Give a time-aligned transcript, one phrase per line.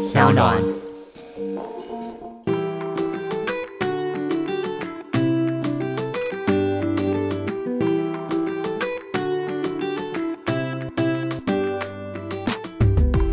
[0.00, 0.56] 小暖。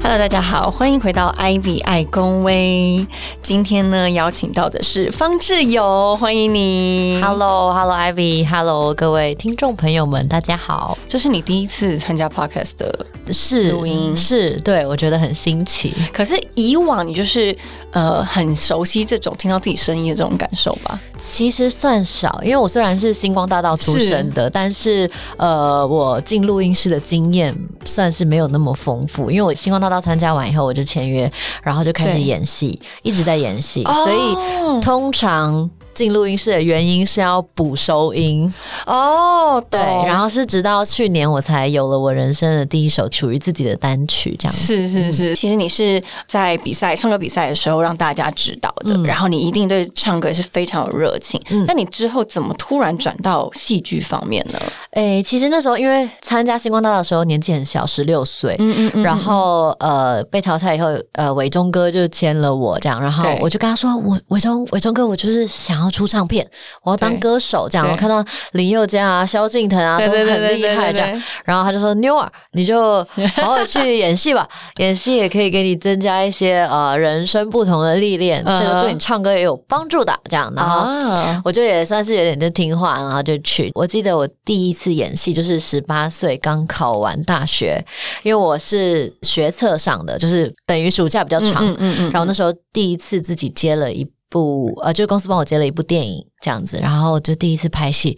[0.04, 3.08] Hello，大家好，欢迎回到 Ivy 爱公威。
[3.42, 7.22] 今天呢，邀请到的是方志友，欢迎你。
[7.22, 10.98] Hello，Hello，Ivy，Hello，各位听众朋友们，大家好。
[11.08, 15.94] 这是你第一次参加 Podcast 的，是录音是对我觉得很新奇。
[16.12, 17.56] 可是以往你就是
[17.92, 21.00] 呃很熟悉这种听到自己声音的这种感受吧？
[21.18, 29.32] 其实算少，因为我虽然是星光大道出身的，但是呃，我进录音室的经验算是没有那么丰富。
[29.32, 31.32] 因为我星光大道参加完以后，我就签约，
[31.64, 35.70] 然后就开始演戏，一直在演戏，哦所以通常。
[35.98, 38.54] 进录音室的原因是要补收音，
[38.86, 44.54] 哦，对，然后是直到去年我才有了我人生的第一首属于自己的单曲，这样。
[44.54, 44.60] 子。
[44.60, 45.12] 是是。
[45.12, 49.04] 是，其实你是在比赛唱歌比赛的时候让大家知道的，嗯。
[49.04, 51.42] 然后你一定对唱歌是非常有热情。
[51.50, 51.66] 嗯。
[51.68, 54.60] 那你之后怎么突然转到戏剧方面呢？
[54.92, 58.56] 诶、其实那时候因为参加星光大道的时候年纪很小，十六岁。
[58.60, 66.48] 嗯嗯然后呃被淘汰以后，呃伟忠哥就签了我这样，然后我就跟他说，我伟忠伟忠哥，我就是想要出唱片，
[66.84, 67.90] 我要当歌手这样。
[67.90, 73.04] 我看到林宥嘉啊、萧敬腾啊都很厉害这样，然后他就说妞儿，你就
[73.36, 80.14] 好好去演戏吧， 演戏也可以给你增加一些呃人生不同的历练，嗯这个对你唱歌也有帮助的。
[80.30, 83.72] 这样，然后啊，我就也算是有点就听话，然后就去。
[83.76, 87.84] 我记得我第一次演戏就是十八岁刚考完大学，
[88.24, 91.66] 因为我是学测上的，就是等于暑假比较长。
[91.66, 98.18] 嗯嗯嗯然后那时候第一次自己接了一部，呃，就是公司帮我接了一部电影这样子，然后就第一次拍戏，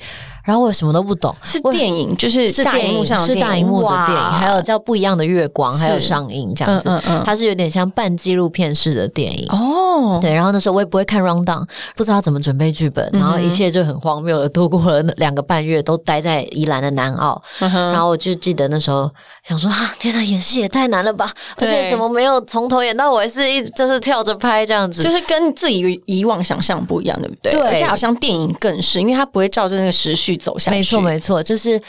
[0.49, 6.89] 然后我什么都不懂，是电影，就是大是电影，荧幕上的是大荧幕的电影，还有叫《不一样的月光》，还有上映这样子。
[6.89, 9.47] 嗯嗯嗯它是有点像半纪录片式的电影。
[9.49, 11.63] 哦，对，然后那时候我也不会看 round down，
[11.95, 17.39] 不知道怎么准备剧本，然后一切就很荒谬的度过了那两个半月，都待在宜兰的南澳。
[17.59, 19.07] 嗯然后我就记得那时候
[19.47, 21.31] 想说啊，天呐，演戏也太难了吧！
[21.57, 27.51] 而且怎么没有从头演到尾，是一就是跳着拍这样子，就是跟自己以往想象不一样，对不对？
[27.51, 30.77] 对而且好像电影更是，因为它不会照着那个时序走下去。
[30.77, 31.79] 没错没错，就是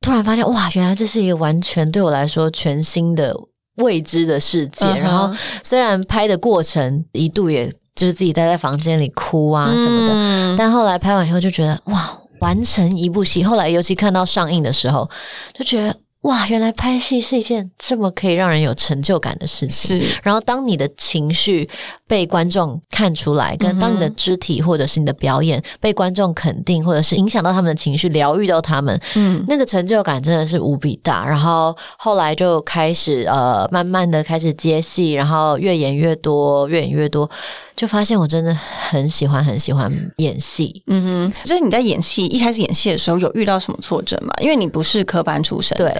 [0.00, 3.34] 突然发现哇，原来这是一个完全对我来说全新的
[3.76, 4.84] 未知的世界。
[4.86, 13.42] 然后虽然拍的过程一度也就是自己待在房间里哭啊什么的，嗯但后来拍完以后就觉得哇，完成一部戏。
[13.44, 15.08] 后来尤其看到上映的时候，
[15.54, 19.98] 就觉得哇，原来拍戏是一件这么可以让人有成就感的事情。
[19.98, 21.66] 是然后，当你的情绪
[22.06, 31.26] 被观众看出来，跟当你的肢体或者是你的表演被观众肯定，或者是影响到他们的情绪，疗愈到他们，嗯那个成就感真的是无比大。
[31.26, 37.28] 然后后来就开始呃，慢慢的开始接戏，然后越演越多，越演越多，
[37.74, 40.82] 就发现我真的很喜欢很喜欢演戏。
[40.88, 44.34] 嗯哼，就是你在演戏一开始演戏的时候有遇到什么挫折吗？
[44.42, 45.90] 因为你不是科班出身对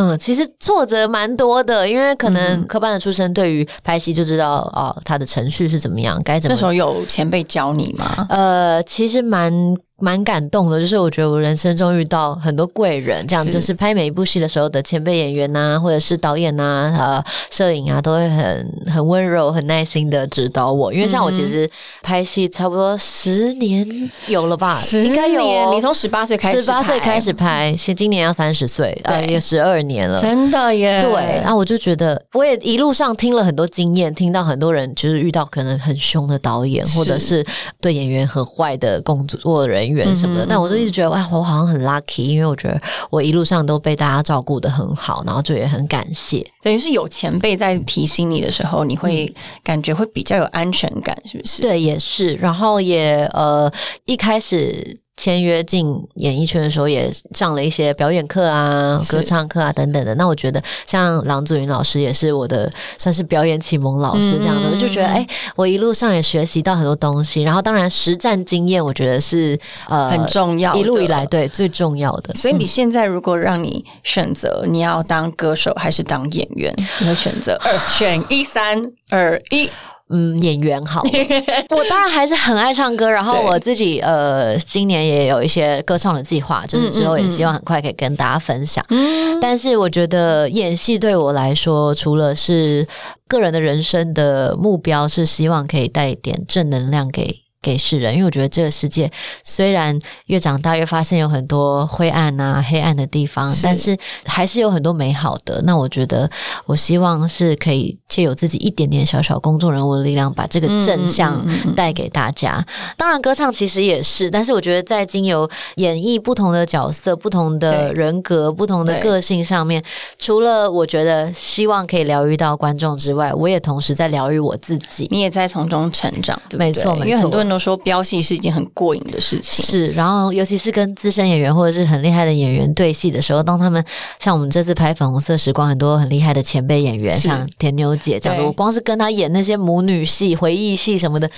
[0.00, 8.26] 嗯，其实挫折蛮多的，因为可能科班的出身，对于拍戏就知道哦，他的程序是怎么样，该怎么那时候有前辈教你吗？
[8.30, 9.52] 呃，其实蛮
[10.00, 20.92] 蛮感动的，就是我觉得我人生中遇到很多贵人，这样就是拍每一部戏的时候的前辈演员呐、或者是导演呐、呃，摄影啊，都会很很温柔、很耐心的指导我。
[20.92, 21.68] 因为像我其实
[22.00, 23.84] 拍戏差不多十年
[24.28, 30.20] 有了吧，应该有你从十八岁开始，十八岁开始，拍，现今年要三十岁，呃，对也十二年了。
[30.20, 37.44] 真的耶，对，然后我就觉得，我也一路上听了很多经验，听到很多人就是遇到可能很凶的导演，或者是
[37.80, 46.46] 对演员很坏的工作人员什么的，但我就一直觉得，哇，我好像很 lucky，因为我觉得我一路上都被大家照顾的很好，然后就也很感谢。
[46.62, 49.34] 等于是有前辈在提醒你的时候，你会
[49.64, 53.72] 感觉会比较有安全感，是不是？，对，也是，然后也呃，
[54.04, 55.00] 一开始。
[55.18, 60.14] 签约进演艺圈的时候，也上了一些表演课啊、歌唱课啊等等的。
[60.14, 65.26] 那我觉得，像郎祖云老师也是我的算是表演启蒙老师这样我就觉得，哎、
[65.56, 67.42] 我一路上也学习到很多东西。
[67.42, 69.58] 然后，当然实战经验，我觉得是
[69.88, 72.32] 呃很重要的一路以来对最重要的。
[72.34, 79.68] 所以你现在如果让你选择，你要当歌手还是当演员，你会选择二选一，三二一。
[80.10, 81.10] 嗯演员好了。
[81.70, 88.84] 我当然还是很爱唱歌，然后我自己呃今年也有一些歌唱的计划，就是之后也希望很快可以跟大家分享。
[88.88, 92.86] 嗯，但是我觉得演戏对我来说，除了是
[93.26, 97.42] 个人的人生的目标，是希望可以带一点正能量给。
[97.60, 99.10] 给世人，因为我觉得这个世界
[99.42, 105.60] 虽然越长大越发现有很多灰暗啊、黑暗的地方，是但是还是有很多美好的。
[105.66, 106.30] 那我觉得，
[106.66, 111.44] 我希望是可以借有自己一点点小小公众人物的力量，把这个正向
[111.76, 112.64] 带给大家。
[112.96, 119.82] 当然，歌唱其实也是，但是我觉得在经由演绎不同的角色、不同的人格、不同的个性上面，
[120.18, 125.06] 除了我觉得希望可以疗愈到观众之外，我也同时在疗愈我自己。
[125.10, 126.66] 你也在从中成长，对不对？
[126.66, 129.64] 没错没错因为很多人都说飙戏是一件很过瘾的事情。
[129.64, 133.84] 是，然后尤其是跟资深演员或者是很厉害的演员对戏的时候，当他们
[134.18, 141.30] 像我们这次拍《粉红色时光》，很多很厉害的前辈演员，像田妞姐这样的，我光是跟她演那些母女戏、回忆戏什么的，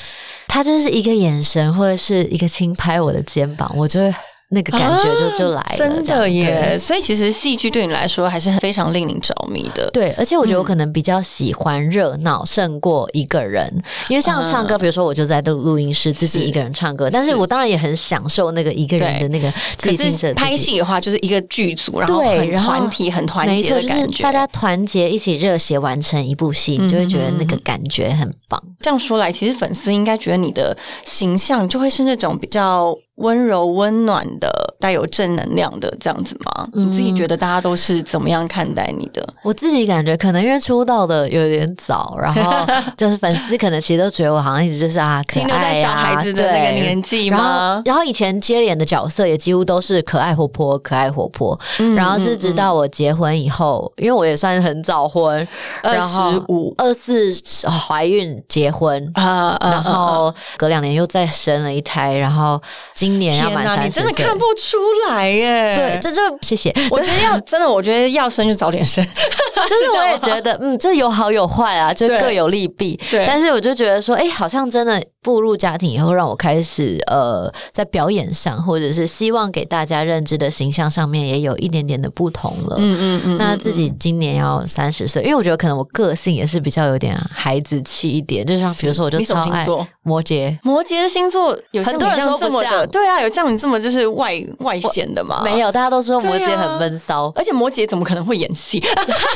[0.46, 4.14] 她就是一个眼神或者是一个轻拍我的肩膀，我就会
[4.52, 6.76] 那个感觉就、就来了，啊真的耶！
[6.78, 9.88] 所以其实戏剧对你来说还是非常令你着迷的。
[9.92, 13.72] 对，而且我觉得我嗯可能比较喜欢热闹胜过一个人，
[14.08, 24.16] 因为像唱歌，比如说我就在录录音室自己一个人唱歌，但是是我当然也很享受那个一个人的那个自可己拍戏的话，就是一个剧组，然后很团体、很团结，就的感觉。
[24.16, 28.60] 是大家团结一起热血完成一部戏，你就会觉得那个感觉很棒。
[28.80, 36.68] 这样说来，其实粉丝应该觉得你的形象就会是那种比较温柔、温暖的、带有正能量的这样子吗？
[36.74, 39.26] 嗯你自己觉得大家都是怎么样看待你的？
[39.42, 47.82] 我自己感觉可能因为出道的有点早，然后 就是粉丝可能其实都觉得我好像一直就是啊可停留在小孩啊，子的那个年纪吗，？
[47.84, 51.58] 然后以前接演的角色也几乎都是可爱活泼、可爱活泼。
[51.78, 55.46] 嗯然后是直到我结婚以后，因为我也算是很早婚，
[55.82, 57.32] 然后25二四
[57.68, 62.60] 怀孕结婚，啊，啊然后隔两年又再生了一胎，然后
[62.94, 64.78] 今年要满三十岁，你真的看不出
[65.08, 65.74] 来耶！
[65.74, 66.72] 对，这就谢谢。
[66.90, 69.04] 我觉得要 真的，我觉得要生就早点生，
[69.68, 72.98] 就是我也觉得，嗯，这有好有坏啊，就对各有利弊。
[73.10, 82.76] 对但是我就觉得说，哎、好像真的步入家庭以后，让我开始呃，在表演上，或者是希望给大家认知的形象上面，也有一点点的不同了。
[82.78, 89.66] 嗯嗯嗯那自己今年要三十岁，因为我觉得可能我个性也是比较有点孩子气一点，就像比如说，我就超爱
[90.02, 95.42] 摩羯，摩羯的星座有些很多人说不像对啊，有像你这么就是外外显的吗？
[95.44, 98.80] 没有，大家都说摩羯很闷骚，而且摩羯怎么可能会演戏？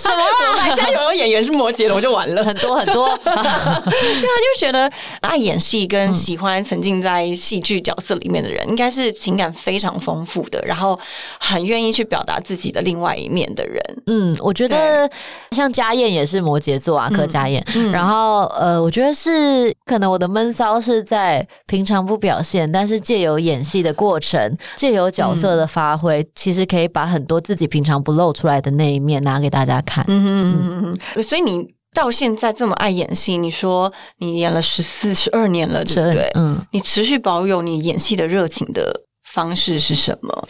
[0.02, 0.22] 什么
[0.58, 0.70] 啊？
[0.74, 2.44] 现在有没有演员是摩羯的，我就完了。
[2.44, 3.08] 很多很多。
[3.24, 4.90] 对啊，就觉得
[5.20, 10.98] 爱演戏跟喜欢沉浸在戏剧角色里面的人，应该是情感非常丰富的，然后
[11.38, 13.82] 很愿意去表达自己的另外一面的人。
[14.06, 15.08] 嗯，我觉得
[15.52, 17.64] 像家燕也是摩羯座啊，柯家燕。
[17.92, 30.04] 然后呃，我觉得是可能我的闷骚是在平常不表现，但是借由演戏的过程，借由角色的发挥，其实可以把很多自己平常不露出来的那一面拿给大家看。
[30.08, 36.30] 嗯嗯嗯，所以你到现在这么爱演戏，你说你演了十四、十二年了，对不对？
[36.34, 40.48] 嗯，你持续保有你演戏的热情的方式是什么？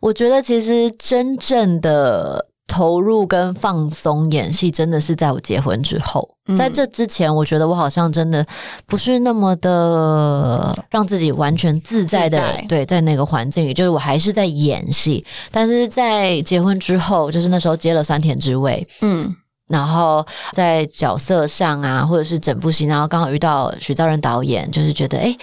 [0.00, 2.48] 我觉得其实真正的。
[2.72, 6.26] 投入跟放松演戏，真的是在我结婚之后。
[6.48, 8.44] 嗯在这之前，我觉得我好像真的
[8.86, 15.22] 不是那么的让自己完全自在的，在对，在那个环境里，就是我还是在演戏。
[15.50, 19.30] 但是在结婚之后，就是那时候接了酸甜之味，嗯
[19.68, 25.24] 然后在角色上啊，或者是整部戏，然后刚好遇到许兆仁导演，就是觉得哎。
[25.24, 25.38] 诶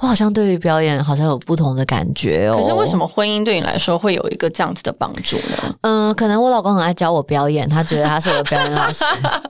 [0.00, 2.56] 我好像对于表演好像有不同的感觉哦。
[2.56, 5.74] 可是为什么婚姻对你来说会有一个这样子的帮助呢？
[5.82, 9.04] 嗯，可能我老公很爱教我表演，他觉得他是我的表演老师。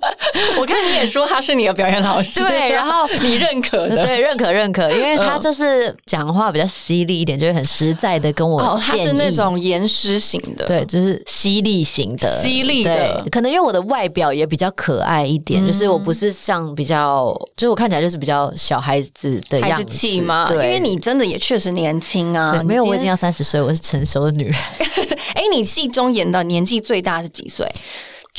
[0.61, 8.97] 我看你也说他是你的表演老师， 对然后你认可的，对，认可认可，因为他嗯就是讲话比较犀利一点，就是很实在的跟我哦，他。
[8.99, 20.38] 是那种严师型的，对，就是犀利型的，犀利的对，可能因为我的外表也比较可爱一点，嗯就是我不是像比较，就是我看起来就是比较小孩子的样子气吗？
[20.47, 24.54] 对，因为你真的也确实年轻啊对，没有，我已经要要三十岁，我是成熟的女人，
[25.35, 27.66] 哎，你戏中演的年纪最大是几岁？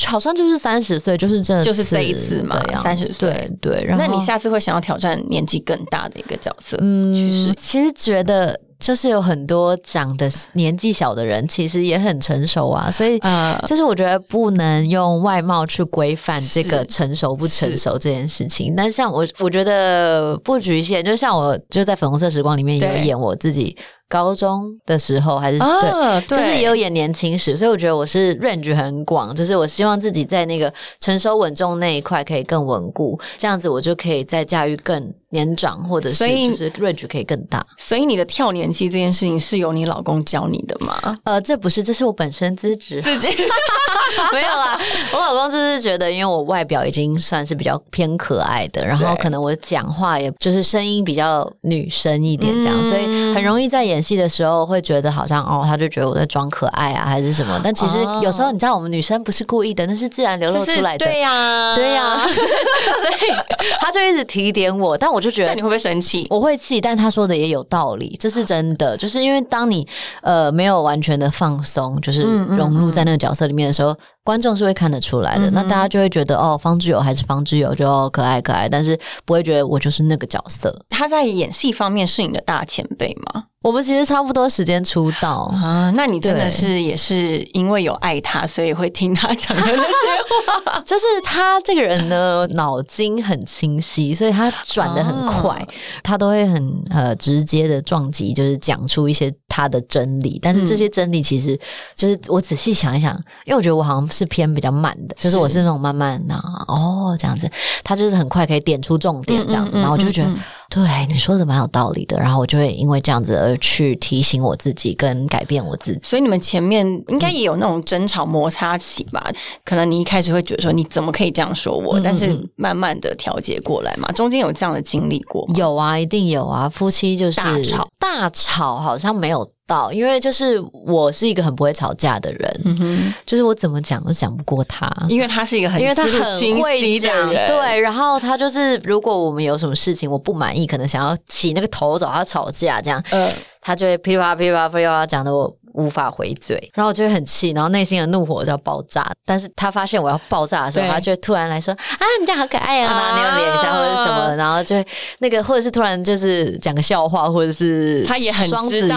[0.06, 3.84] 好像就是三十岁，就是这就是这一次嘛的样子30岁对对。
[3.84, 6.78] 然后那你下次会想要挑战年纪更大的一个角色？
[6.80, 13.18] 嗯其实，其实觉得就是有很多长得年纪小的人，其实也很成熟啊，所以。
[13.18, 23.76] 呃，就是我觉得不能用外貌去规范这个成熟不成熟这件事情，但像我，我觉得不局限，就像我就在粉红色时光里面也有演我自己
[24.08, 37.64] 高中的时候，还是对，啊，就是也有演年轻时，所以我觉得我是 range 很广，就是我希望自己在那个成熟稳重那一块可以更稳固，这样子我就可以再驾驭更年长，或者是就是 range 可以更大。
[37.76, 41.18] 所以你的跳年纪这件事情是由你老公教你的吗？
[41.24, 43.28] 呃，这不是，这是我本身资质，自己
[44.32, 44.78] 没有啦。
[45.12, 57.60] 我老公就是觉得，因为我外表已经算是比较偏可爱的，然后可能我讲话也就是声音比较女生一点这样，嗯所以很容易在演戏的时候会觉得好像哦，他就觉得我在装可爱啊，还是什么。
[57.62, 61.06] 但其实哦有时候你知道，我们女生不是故意的，那是自然流露出来的。
[61.06, 63.32] 对呀、对呀、所以
[63.80, 66.26] 他就一直提点我，但我就觉得那你会不会生气？
[66.30, 68.96] 我会气，但他说的也有道理，这是真的。
[68.96, 69.86] 就是因为当你
[70.22, 75.50] 呃没有完全的放松，就是融入在那个角色里面的时候，观众是会看得出来的。
[75.50, 80.74] 那大家就会觉得哦，方志友还是方志友，就哦可爱可爱，但是不会觉得我就是那个角色。
[80.88, 83.44] 他在演戏方面是你的大前辈吗？
[83.62, 85.52] 我们其实差不多时间出道。
[85.54, 90.80] 啊，那你真的是也是因为有爱他，所以会听他讲的那些话。
[90.86, 95.66] 就是他这个人呢，脑筋很清晰，所以他转的很快，啊
[96.02, 100.38] 他都会很呃直接的撞击，就是讲出一些他的真理。
[100.40, 101.58] 但是这些真理其实
[101.94, 103.14] 就是我仔细想一想，
[103.44, 107.46] 因为我觉得我好像是偏比较慢的，就是我是那种慢慢啊哦这样子，
[107.84, 110.30] 他就是很快可以点出重点这样子，嗯嗯嗯然后我就会觉得。
[110.70, 116.00] 对你说的蛮有道理的，然后我就会因为这样子而去提醒我自己，跟改变我自己。
[116.02, 119.20] 所以你们前面应该也有那种争吵摩擦期吧？
[119.64, 124.10] 可能你一开始会觉得说你怎么可以这样说我，嗯嗯但是嗯慢慢的调节过来嘛。
[124.12, 125.54] 中间有这样的经历过吗？
[125.56, 126.68] 有啊，一定有啊。
[126.68, 134.90] 夫妻就是大吵，大吵好像没有到，因为就是我是一个很不会吵架的人，就是我怎么讲都讲不过他。
[135.08, 149.06] 因为他是一个很因为他很清会讲，对，然后他就是，如果我们有什么事情我不满意，可能想要起那个头找他吵架，这样呃，他就会噼里啪啦噼里啪啦噼里啪啦讲的我无法回嘴，然后我就会很气，然后内心的怒火就要爆炸。
[149.24, 153.00] 但是他发现我要爆炸的时候，他就会突然来说啊，你这样好可爱啊，啊。
[153.00, 154.86] 拿捏脸一下或者是什么，然后就会
[155.18, 158.48] 那个或者是突然就是讲个笑话，或者是他也很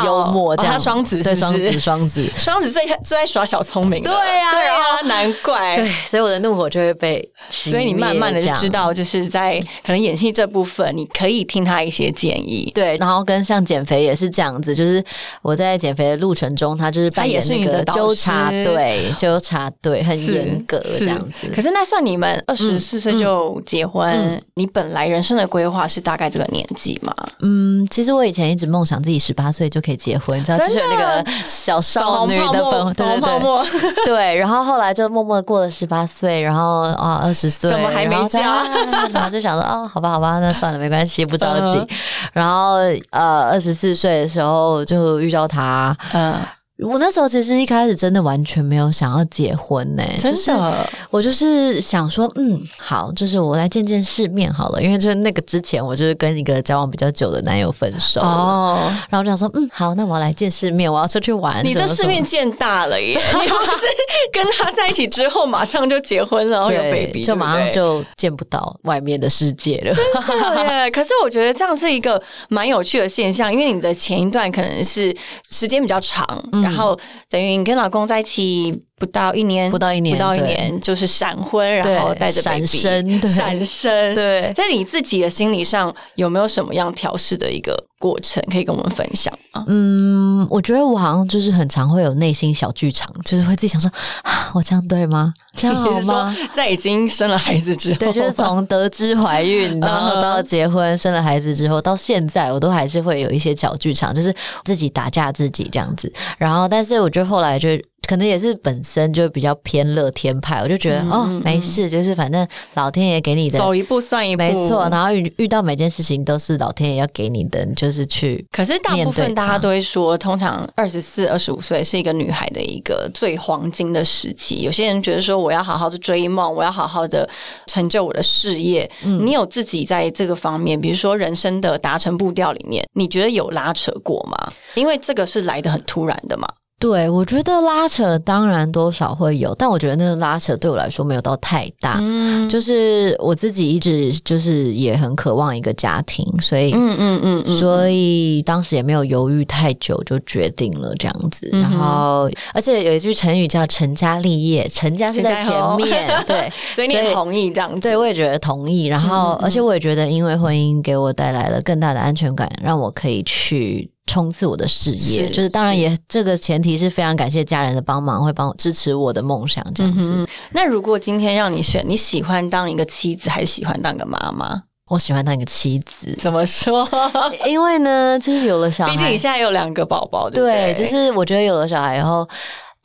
[0.03, 2.29] 幽默这样，哦他双子对双子双子。
[2.37, 5.75] 双子最最爱耍小聪明的，对啊对然啊，难怪。
[5.75, 12.71] 对，所以我的怒火就会被，所以你慢慢的就知道，就是在可能演戏这部分，你可以听他一些建议。
[12.73, 15.03] 对，然后跟像减肥也是这样子，就是
[15.41, 21.47] 我在减肥的路程中，他就是扮演那个纠察师队，纠察队很严格这样子。
[21.53, 27.13] 可是那算你们二十四岁就结婚，嗯你本来人生的规划是大概这个年纪嘛？
[27.41, 34.05] 嗯，其实我以前一直梦想自己十八岁就可以结婚，你知道，就是那个小少女的粉红，对对对。
[34.05, 38.67] 对，然后后来就默默过了十八岁，然后啊二十岁，怎么还没然后才嫁啊
[39.11, 41.87] 然后就想说哦，好吧好吧，那算了，没关系，不着急嗯。
[42.33, 42.75] 然后
[43.09, 46.35] 呃二十四岁的时候就遇到他，嗯，
[46.83, 61.63] 我那时候其实一开始真的完全没有想要结婚呢、真就是的，我就是想说，嗯，好，就是我来见见世面好了，因为就是那个之前我就是跟一个交往比较久的男友分手哦，然后就想说，嗯，好，那我要来见世面，我要出去玩。
[61.63, 63.13] 你这世面见大了耶！
[63.13, 63.85] 你不是
[64.31, 69.95] 跟他在一起之后马上就结婚了，然后有对 baby，就马上就见不到外面的世界了。
[69.95, 75.15] 对耶，可是我觉得这样是一个蛮有趣的现象，因为你的前一段可能是
[75.49, 76.97] 时间比较长，嗯然后
[77.29, 83.29] 等于你跟老公在一起不到一年，不到一年不到一年就是闪婚，然后带着闪生对。
[83.29, 84.51] 闪生，对。
[84.53, 89.63] 在你自己的心理上有没有什么样调试的一个过程，可以跟我们分享吗？
[89.67, 93.89] 嗯，我觉得我好像就是很常会有内心小剧场，就是会自己想说，
[94.23, 95.33] 啊，我这样对吗？
[95.55, 96.35] 这样好吗？
[96.51, 106.11] 在已经生了孩子之后，对，就是从得知怀孕，然后 到结婚、生了孩子之后，到现在，我都还是会有一些小剧场，就是自己打架自己这样子。
[106.37, 107.69] 然后，但是我觉得后来就
[108.07, 113.57] 可能也是本身就比较偏乐天派，我就觉得、哦没事，就是反正老天爷给你的。
[113.57, 124.61] 走一步算一步，没错，然后遇遇到每件事情都是老天爷要给你的，就是去可是大部分大家都会说，通常二十四、二十五岁是一个女孩的一个最黄金的时期。
[124.61, 127.27] 有些人觉得说，我要好好的追梦，我要好好的
[127.67, 128.89] 成就我的事业。
[129.03, 134.51] 嗯你有自己在这个方面，比如说人生的达成步调里面，你觉得有拉扯过吗？
[134.75, 136.47] 因为这个是来的很突然的嘛。
[136.83, 141.97] 对，我觉得拉扯当然多少会有，但我觉得那个拉扯对我来说没有到太大。
[142.01, 151.49] 嗯就是我自己一直就是也很渴望一个家庭，所以、嗯嗯嗯嗯，所以当时也没有犹豫太久，就决定了这样子。
[151.53, 156.51] 嗯然后，而且有一句成语叫“成家立业”，成家是在前面，对。
[156.69, 157.79] 所以你也同意这样子。
[157.79, 158.87] 对，我也觉得同意。
[158.87, 165.27] 然后，嗯嗯而且我也觉得，因为婚姻给我带来了更大的安全感，让我可以去冲刺我的事业。
[165.27, 170.11] 是就是当然也这个前提是非常感谢家人的帮忙，会帮我支持我的梦想这样子。
[170.13, 174.63] 嗯，那如果今天让你选，你喜欢当一个妻子，还是喜欢当个妈妈？
[174.89, 176.87] 我喜欢当一个妻子，怎么说？
[177.47, 180.85] 因为呢，就是有了小孩，毕竟你现在有两个宝宝，对对，对？
[180.85, 182.27] 就是我觉得有了小孩以后。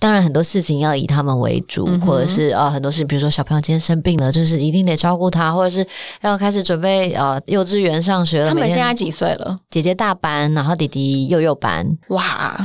[0.00, 5.84] 当然，很多事情要以他们为主，嗯或者是呃很多事，比如说小朋友今天生病了，就是一定得照顾他，或者是
[6.20, 8.48] 要开始准备呃幼稚园上学了。
[8.48, 9.58] 他们现在几岁了？
[9.70, 12.22] 姐姐大班，然后弟弟幼幼班，哇，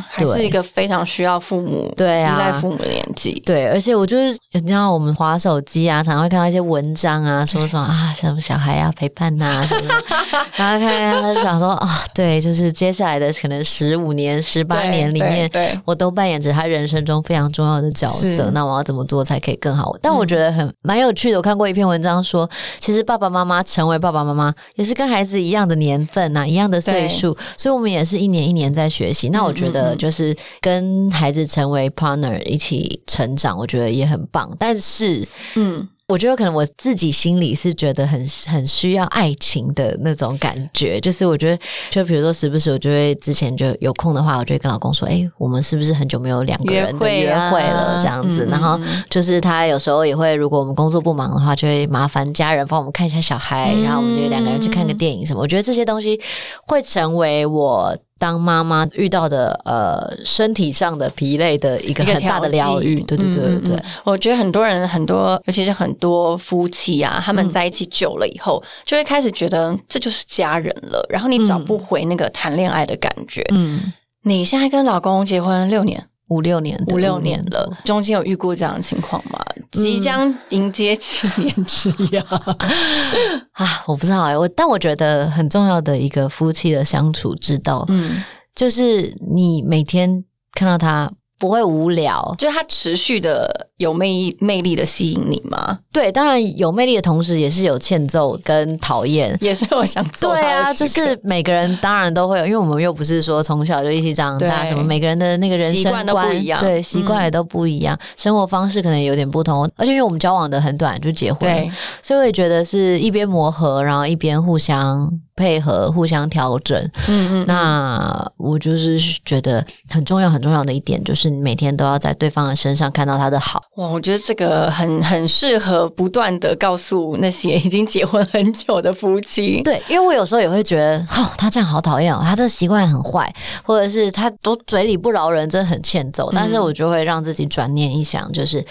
[0.09, 3.41] 还是一个非常需要父母对啊依赖父母的年纪。
[3.45, 9.95] 对，而且我就是你知道，我们划手机啊，常常会看到一些文章啊，说什么啊，什么小孩要陪伴呐、什么的，
[10.55, 18.51] 然后看看他就想说啊，对，就是接下来的可能十五年、十八年里面，对对我都扮演着他人生中非常重要的角色。
[18.51, 19.96] 那我要怎么做才可以更好？
[20.01, 21.38] 但我觉得很蛮有趣的。
[21.38, 22.50] 我看过一篇文章说，
[22.80, 29.30] 其实爸爸妈妈成为爸爸妈妈也是跟孩子一样的年份呐、一样的岁数，所以我们也是一年一年在学习。
[29.30, 34.50] 那我觉得就是跟孩子成为 partner 一起成长，我觉得也很棒。
[34.60, 47.98] 但是嗯，我觉得可能我自己心里是觉得很很需要爱情的那种感觉，就是我觉得，就比如说时不时我就会之前就有空的话，我就会跟老公说，哎、我们是不是很久没有两个人的约约会了？
[48.00, 48.79] 这样子，嗯然后
[49.10, 55.41] 就是他有时候也会，如果我们工作不忙的话，就会麻烦家人帮我们看一下小孩，嗯然后我们就两个人去看个电影什么。
[55.41, 56.22] 我觉得这些东西
[56.67, 57.98] 会成为我。
[58.20, 73.43] 当妈妈遇到的呃身体上的疲累的一个很大的疗愈，对对对对对，我觉得很多人很多，尤其是很多夫妻啊，他们嗯在一起久了以后，就会开始觉得这就是家人了，然后你找不回那个谈恋爱的感觉。
[73.53, 73.91] 嗯，
[74.24, 79.39] 你现在跟老公结婚六年、五六年，五六年了，中间有遇过这样的情况吗？
[79.71, 82.23] 即将迎接七年之痒，
[83.53, 88.23] 啊，我不知道哎、我但我觉得很重要的一个夫妻的相处之道，嗯，
[88.55, 90.23] 就是你每天
[90.53, 91.11] 看到他
[91.43, 92.33] 不会无聊。
[92.38, 95.77] 就是他持续的有魅力魅力的吸引你吗？
[95.91, 99.38] 对，当然有魅力的同时，也是有欠揍跟讨厌。
[99.41, 109.69] 也是我想做对啊，就是每个人当然都会有，因为我们又不是说从小就一起长大，什么每个人的那个人生观都不观一样对，习惯也都不一样，生活方式可能有点不同。
[109.75, 111.71] 而且因为我们交往的很短就结婚，
[112.01, 116.77] 所以我也觉得是一边磨合，然后一边互相配合、互相调整。
[117.07, 123.61] 嗯嗯，那我就是觉得很重要、很重要的一点，就是你每天都要在对方的身上看到他的好。
[123.77, 129.61] 哇，我觉得这个很很适合不断的告诉那些已经结婚很久的夫妻。
[129.63, 136.31] 对，因为我有时候也会觉得，哦，他这样好讨厌哦，他这个习惯很坏，或者是他都嘴里不饶人，真的很欠揍。
[136.33, 138.63] 但是我就会让自己转念一想，就是。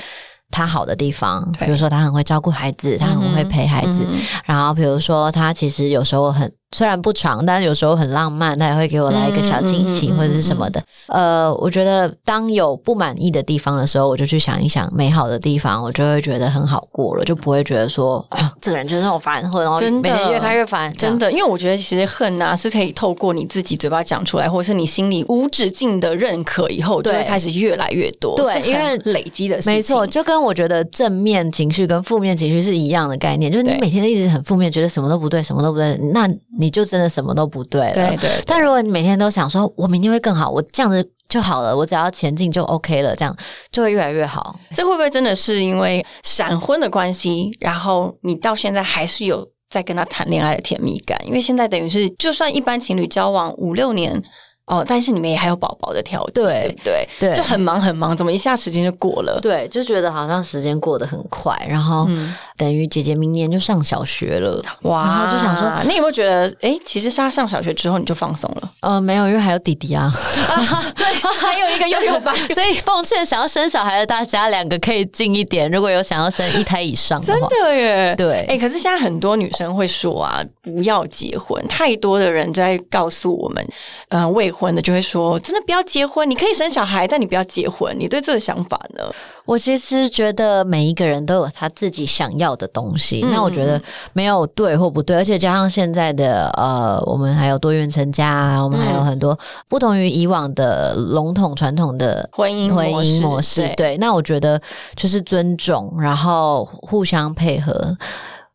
[0.52, 10.82] 他好的地方，比如说他很会照顾孩子，他很会陪孩子，嗯然后比如说他其实有时候很虽然不长，但是有时候很浪漫，他也会给我来一个小惊喜或者是什么的。
[11.08, 28.34] 呃，我觉得当有不满意的地方的时候，我就去想一想美好的地方，我就会觉得很好过了，就不会觉得说啊 这个人就是那种烦，或者然后真的每天越看越烦，真的，因为我觉得其实恨啊是可以透过你自己嘴巴讲出来，或者是你心里无止境的认可以后，就会开始越来越多。
[28.36, 36.28] 对因为累积的事情，没错，就跟我觉得正面情绪跟负面情绪是一样的概念，就是你每天都一直很负面，觉得什么都不对，什么都不对，那
[36.62, 37.92] 你就真的什么都不对了。
[37.92, 43.36] 对对对但如果你每天都想说，我明天会更好，我这样子就好了，我只要前进就 OK 了，这样
[43.72, 44.58] 就会越来越好。
[44.74, 51.20] 这会不会真的是因为闪婚的关系，然后你到现在还是有在跟他谈恋爱的甜蜜感？
[51.26, 54.22] 因为现在等于是，就算一般情侣交往五六年。
[54.66, 57.08] 哦，但是你们也还有宝宝的调剂，对对不对？
[57.18, 59.38] 对就很忙很忙，怎么一下时间就过了？
[59.42, 68.70] 对，就觉得好像时间过得很快，然后嗯等于姐姐明年就上小学了，哇，然后就想说，你有没有觉得，哎，其实是他上小学之后你就放松了？
[68.80, 70.10] 呃，没有，因为还有弟弟啊，
[70.96, 71.06] 对，
[71.40, 78.14] 还有一个幼幼班， 所以奉劝想要生小孩的大家，两个可以近一点，如果有想要生一胎以上的真，的耶。
[78.16, 81.60] 对哎、可是现在很多女生会说啊，不要结婚。
[81.68, 83.66] 太多的人在告诉我们，
[84.10, 87.92] 嗯、未婚的就会说，真的不要结婚，你可以生小孩，但你不要结婚。
[87.98, 89.02] 你对这个想法呢？
[89.44, 93.80] 我其实觉得每一个人都有他自己想要的东西，嗯那我觉得
[94.12, 99.36] 没有对或不对，而且加上现在的呃，我们还有多元成家啊，我们还有嗯很多
[99.68, 103.60] 不同于以往的笼统传统的婚姻婚模式姻模式。
[103.62, 104.60] 对对，那我觉得
[104.94, 107.96] 就是尊重，然后互相配合。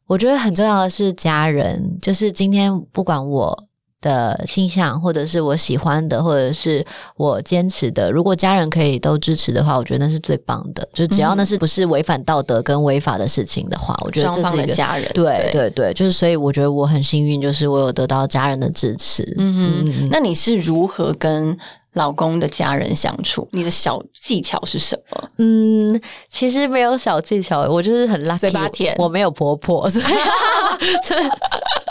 [0.05, 3.66] 我觉得很重要的是家人，就是今天不管我。
[4.01, 10.87] 的倾向，或者是我喜欢的，或者是我坚持的，如果家人可以都支持的话，我觉得那是最棒的。
[10.93, 19.23] 就只要那是不是违反道德跟违法的事情的话，我觉得这是一个家人，对对对，就是所以我觉得我很幸运，就是我有得到家人的支持。
[19.37, 21.57] 嗯嗯哼，那你是如何跟
[21.93, 23.47] 老公的家人相处？
[23.51, 25.29] 你的小技巧是什么？
[25.39, 29.89] 嗯，其实没有小技巧，我就是很 lucky，嘴巴甜我没有婆婆，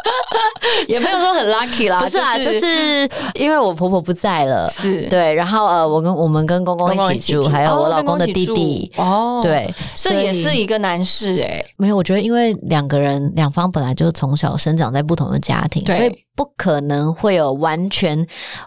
[0.89, 5.03] 也没有说很 lucky 啦，不是啊，就是因为我婆婆不在了，是。
[5.09, 15.97] 对，然后呃，我跟我们跟公公一起住，一起住还有我老公的弟弟，哦，，对，这也是一个难事哎，没有，我觉得因为两个人两方本来就从小生长在不同的家庭，对。
[15.97, 18.25] 所以不可能会有完全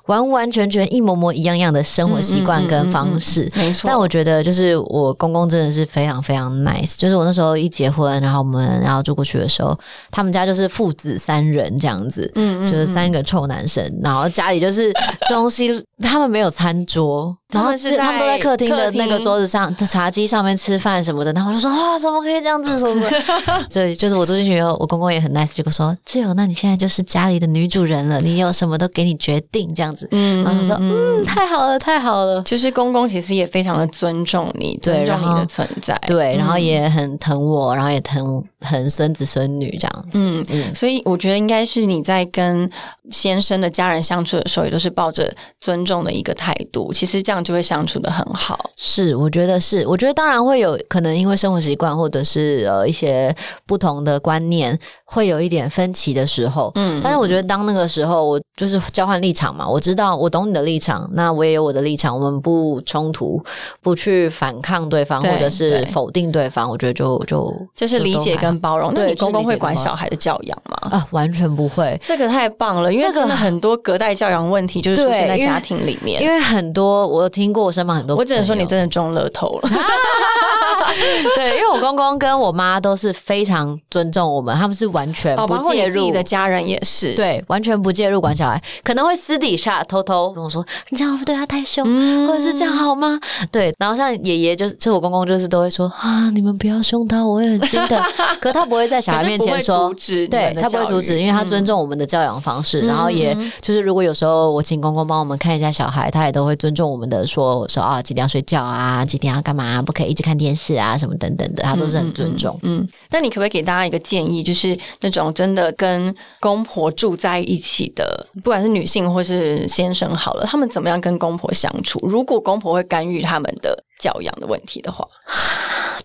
[0.08, 3.44] 完完全全一模模一样样的生活习惯跟方式。
[3.44, 3.88] 嗯嗯嗯嗯没错。
[3.88, 6.96] 但我觉得，就是我公公真的是非常非常 nice。
[6.98, 9.78] 就是我那时候一结婚，然后我们然后住过去的时候，
[10.12, 14.92] 他们家就是父子三人这样子，嗯就是三个臭男生，然后家里就是
[15.30, 23.20] 东西，他们没有餐桌，然后是是他们都在在客厅的那个桌子上、茶几上面吃饭什么的，然后我就说啊，怎么可以这样子什么的？
[23.70, 30.08] 所以就是我住进去以后，我公公也很 nice，结果说志友，那你现在就是家里的女主人了，你有什么都给你决定这样子。
[30.12, 32.42] 嗯然后他说嗯，太好了，太好了。
[32.44, 40.20] 就是公公其实也非常的尊重你，对尊重你的存在，对，然后也很疼我，然后也疼疼孙子孙女这样子。
[40.20, 40.46] 嗯。
[40.50, 42.70] 嗯，所以我觉得应该是你在跟
[43.12, 48.70] 先生的家人相处的时候，也都是抱着尊重的一个态度，其实这样就会相处的很好。
[48.78, 56.72] 是，我觉得是，我觉得当然会有可能因为生活习惯或者是呃一些不同的观念，会有一点分歧的时候。
[56.76, 63.44] 嗯但是我觉得当那个时候，我就是交换立场嘛，我知道我懂你的立场，那我也有我的立场，我们不冲突，
[63.82, 68.92] 不去反抗对方对或者是否定对方，我觉得就就就是理解跟包容。
[68.94, 70.90] 那对你公公会管小孩的教养吗？
[70.92, 72.00] 啊，完全不会。
[72.00, 76.22] 这个太棒了，因为这个真的很多隔代教养问题就是出现在家庭里面。
[76.22, 79.70] 因为很多我听过我身旁很多，我只能说你真的中乐透了。
[81.36, 92.28] 对，因为我公公跟我妈都是非常尊重我们，他们是完全哦，不介入你的家人也是。，对，完全不介入管小孩，可能会私底下偷偷跟我说：“你这样不对他太凶，嗯。
[92.28, 93.20] 或者是这样好吗？”
[93.52, 98.02] 对，然后像爷爷就是，就我公公就是都会说：“啊，你们不要凶他，我也很心疼。
[98.40, 99.94] ”可他不会在小孩面前说
[100.30, 102.88] 对他不会阻止，因为他尊重我们的教养方式，嗯。
[102.88, 112.58] 然后也嗯就是如果有时候我请公公帮我们看一下小孩，他也都会尊重我们的说说啊几点要睡觉啊，几点要干嘛，不可以一直看电视啊什么等等的，他都是很尊重。
[112.64, 122.00] 嗯，那你可不可以给大家一个建议，就是那种真的跟公婆住在在一起的，不管是女性或是先生好了，他们怎么样跟公婆相处？
[122.08, 125.08] 如果公婆会干预他们的教养的问题的话，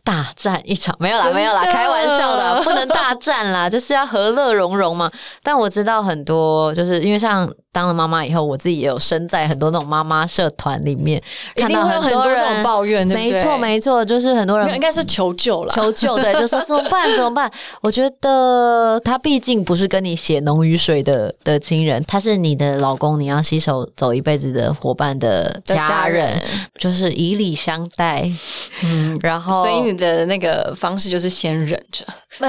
[0.02, 5.10] 大战一场没有啦，没有啦，开玩笑的啊，不能大战啦， 就是要和乐融融嘛。
[5.42, 11.22] 但我知道很多，就是因为像当了妈妈以后，我自己也有身在很多那种妈妈社团里面，
[11.56, 13.32] 看到很多人抱怨，没？
[13.42, 15.72] 错没错，就是很多人应该是求救了。
[15.74, 17.12] 求救，对， 就说怎么办？
[17.14, 17.50] 怎么办？
[17.80, 26.40] 我觉得他毕竟不是跟你血浓于水的的亲人，他是你的老公，你要携手走一辈子的伙伴的的家人，
[26.78, 28.30] 就是以礼相待。
[28.82, 32.04] 嗯，然后你的那个方式就是先忍着，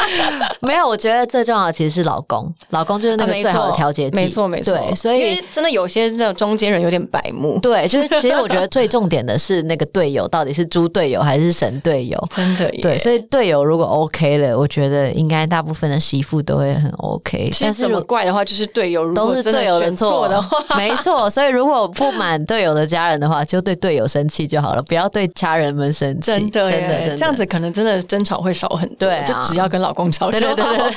[0.60, 4.74] 没有，我觉得最重要的其实是老公，老公就是那个最好的调节剂，没错没错。
[4.74, 12.16] 对，所以真的有些这种中间人有点白目，对，就是其实我觉得最重点的是那个队友到底是猪队友还是神队友。
[12.30, 12.80] 真的耶。
[12.80, 17.50] 对，所以队友如果 OK 了，我觉得应该大部分的媳妇都会很 OK。
[17.50, 21.28] 其实怎但是如么怪的话，就是队友如都是队友的选错的话， 没错。
[21.30, 26.32] 所以如果不满队友的家人的话，就对队友生气就好了，不要对家人们生气。
[26.32, 28.96] 真的真的，真的这样子可能真的争吵会少很多。
[29.06, 30.54] 对啊就只要跟老公吵就好。
[30.54, 30.96] 对对对对对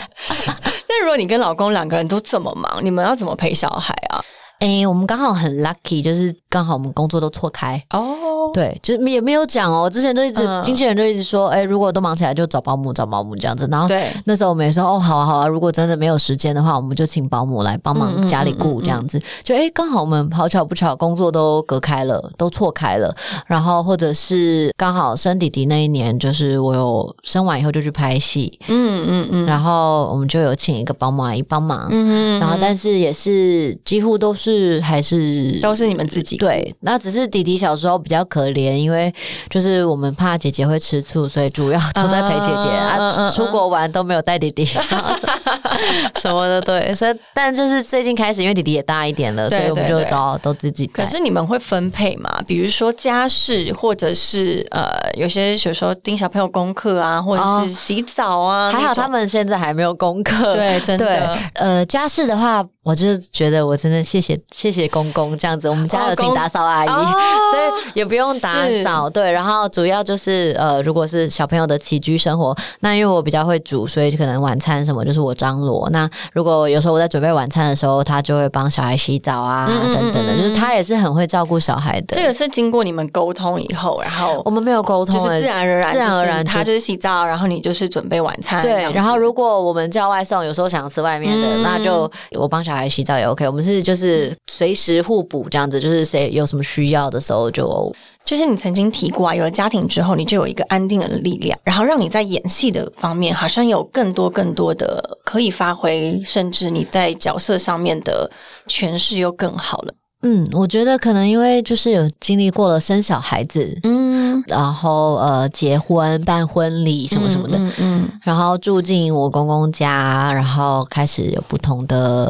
[0.89, 4.17] 那如果你跟老公两个人都这么忙，你们要怎么陪小孩啊？
[4.59, 7.81] 诶，我们刚好很 lucky，就是刚好我们工作都错开。
[7.91, 9.89] 哦，对，就是也没有讲哦。
[9.89, 13.65] 之前都一直、嗯经纪人就一直说，哎，如果都忙起来就找保姆，找保姆这样子。
[13.71, 19.17] 然后对，那时候我们也说，哦，好啊好啊，如果真的没有时间的话，我们就请保姆来帮嗯忙家里顾这样子。
[19.43, 23.15] 就哎，刚好我们好巧不巧，工作都隔开了，都错开了。
[23.47, 31.87] 然后或者是刚好生弟弟那一年，就是我有生完以后就去拍戏，嗯嗯嗯，然后我们就有请一个保姆阿姨帮忙。
[31.91, 34.48] 嗯然后，但是也是几乎都是
[34.81, 39.13] 还是都是你们自己对，那只是弟弟小时候比较可怜，因为
[39.49, 44.65] 就是我们怕姐姐会吃醋，所以主要都在陪姐姐啊出国玩都没有带弟弟，
[46.19, 46.93] 什么的，对。
[46.95, 50.85] 所以，但就是最近开始，因为弟弟也大一点了，所以我们就都都自己。
[50.87, 52.29] 可是你们会分配吗？
[52.45, 67.15] 比如说家事，或者是呃，有些有时候盯小朋友功课啊，或者哦是洗澡啊，还好他们现在还没有功课，对，真对的。，呃，家事的话，我就是觉得我真的谢谢谢谢公公这样子，我们家有请打扫阿姨，哦
[67.51, 69.09] 所以也不用打扫。
[69.09, 75.89] 对，然后主要就是呃，如果是小朋友的起居生活，那因为我比较会煮，所以可能晚餐什么就是我张罗。
[75.91, 82.15] 那如果有时候我在准备晚餐的时候，他就会帮小孩洗澡啊，嗯嗯等等的，就是他也是很会照顾小孩的。
[82.15, 93.47] 这个是经过你们沟通以后，然后我们没有沟通、就是欸自然而然，自然而然他就是洗澡，然后你就是准备晚餐，对然后如果我们叫外送，有时候想吃外面的，嗯那就我帮小孩洗澡也 OK。
[93.47, 108.31] 我们是就是随时互补这样子，就是谁有什么需要的时候就就是你曾经提过啊，有了家庭之后，你就有一个安定的力量，然后让你在演戏的方面好像有更多更多的可以发挥，甚至你在角色上面的
[108.67, 109.93] 诠释又更好了。
[110.21, 122.29] 嗯，我觉得可能因为就是有经历过了生小孩子，嗯，然后呃结婚办婚礼什么什么的，嗯嗯然后住进我公公家，然后开始有不同的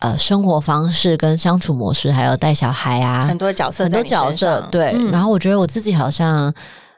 [0.00, 4.92] 呃生活方式跟相处模式，还有带小孩啊，很多角色很多角色，对。
[4.96, 6.52] 嗯然后我觉得我自己好像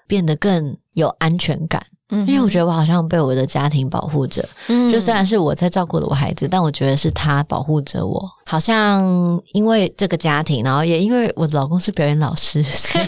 [0.06, 4.46] 变得更有安全感，嗯因为我觉得我好像被我的家庭保护着。
[4.68, 8.30] 嗯就虽然是我在照顾了我孩子，但我觉得是他保护着我。
[8.44, 9.02] 好像
[9.52, 13.04] 因为这个家庭，然后也因为我的老公是表演老师， 所以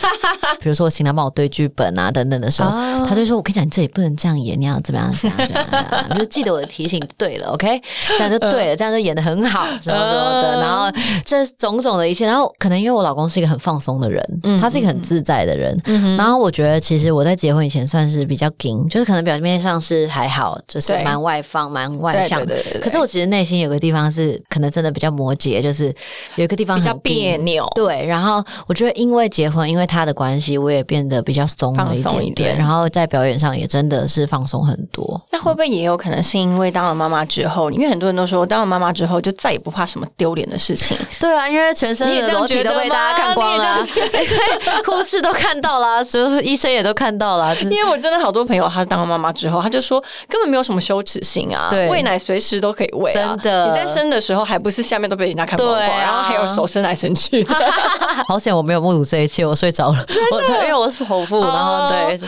[0.60, 7.78] 比如说我请他帮我对剧本啊等等的时候，哦他就说：“我跟你讲，你这里不能这样演，你要怎么样怎么样怎么样你就记得我的提醒对了，OK？
[8.16, 10.54] 这样就对了，这样就演的很好，什么什么的。
[10.56, 10.90] 嗯然后
[11.26, 22.56] 这种种的一切，然后可能因为我老公是一个很放松的人，嗯他是一个很自在的人，嗯然后我觉得其实我在结婚以前算是比较紧，就是可能表面上是还好，就是蛮外放、蛮外向的。
[22.80, 25.92] 可是我其实内心有个地方是可能真的比较摩羯，就是
[26.36, 35.20] 有一个地方比较很别扭，对，然后我觉得因为结婚，因为他的关系，我也变得比较松了一点一点然后在表演上也真的是放松很多。
[35.32, 43.84] 那会不会也有可能是因为当了妈妈之后，因为很多人都说当了妈妈之后就再也不怕什么丢脸的事情， 对啊，因为全身的裸体都被大家看光了
[44.86, 57.54] 护士都看到了啊，所有医生也都看到了啊，就是因为我真的好多朋友，他当了妈妈之后，她就说根本没有什么羞耻心啊，对喂奶随时都可以喂、啊，真的你在生的时候还不是下面都被人家看光光，然后还有手伸来伸去的，
[58.28, 60.06] 好险我没有目睹这一切，我睡着了。
[60.32, 62.20] 我对，因为我是剖腹，然后对，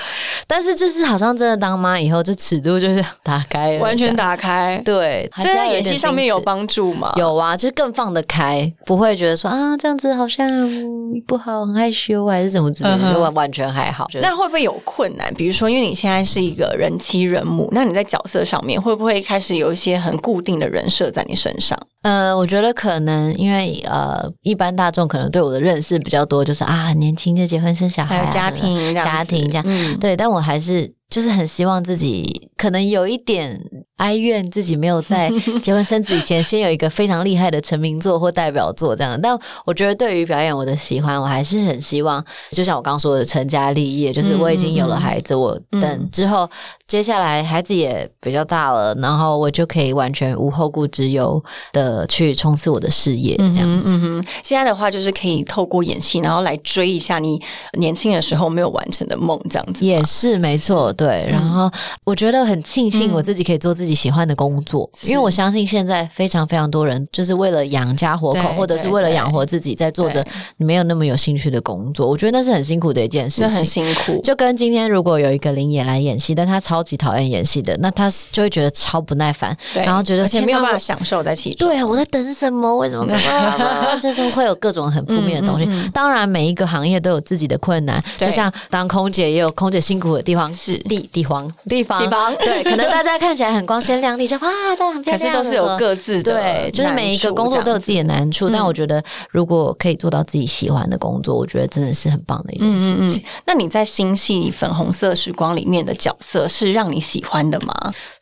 [0.46, 4.80] 但是就是好像真的当妈以后，就尺度就是打开了，完全打开。
[4.84, 5.28] 对。
[5.32, 7.12] 还是这在演戏上面有帮助吗？
[7.16, 14.06] 有啊，就是更放得开，不会觉得说啊这样子好像嗯不好，很害羞还是怎么之类就完完全还好。
[14.22, 15.32] 那会不会有困难？
[15.34, 21.78] 比如说，因为你现在是一个人妻人母，那你在角色上面会不会开始有一些很固定的人设在你身上？
[22.02, 29.64] 呃，我觉得可能因为呃，一般大众可能对我的认识比较多，就是啊，很年轻就结婚生小孩、啊，还有家庭家庭这样。
[29.66, 33.58] 嗯，对，但我还是就是很希望自己可能有一点
[33.96, 35.30] 哀怨，自己没有在
[35.62, 39.18] 结婚生子以前先有一个非常厉害的成名作或代表作这样。
[39.20, 46.48] 但我觉得对于表演我的喜欢，我还是很希望，就像我刚刚说的成家立业，就是我已经有了孩子，我嗯等之后
[46.88, 53.98] 接下来孩子也比较大了，然后我就可以完全无后顾之忧的去冲刺我的事业，这样子。
[53.98, 57.40] 嗯哼，现在的话就是可以透过演戏，然后来追一下你
[57.78, 59.84] 年轻的时候没有完成的梦，这样子。
[59.84, 61.26] 也是没错，对。
[61.30, 61.70] 然后
[62.04, 72.08] 我觉得很庆幸嗯我自己可以做自己喜欢的工作，因为我相信现在非常非常多人就是为了养家活口，或者是为了养活自己，在做着对没有那么有兴趣的工作。
[72.08, 73.66] 我觉得那是很辛苦的一件事情很。
[73.66, 81.68] 辛苦，就跟今天如果有一个林演来演戏，但他超级讨厌演戏的，那他就会觉得超不耐烦，对然后觉得而且没有办法享受在其中。
[81.68, 82.76] 对，我在等什么？
[82.76, 83.96] 为什么这么？
[84.00, 85.64] 就是会有各种很负面的东西。
[85.66, 98.48] 嗯嗯嗯当然，每一个行业都有自己的困难，对就像当空姐也有空姐辛苦的地方，是地地方地方地方 对，可能大家看起来很光鲜亮丽，就哇，这样很漂亮，可是都是有各自的对，就是每一个工作都有自己的难处。
[98.48, 103.20] 嗯但我觉得，如果可以做到自己喜欢的工作，我觉得真的是很棒的一件事情。
[103.20, 107.74] 嗯，那你在新戏《粉红色时光》里面的角色是是让你喜欢的吗？